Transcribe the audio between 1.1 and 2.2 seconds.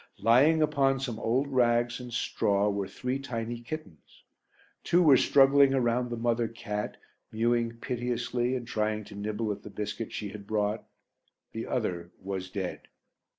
old rags and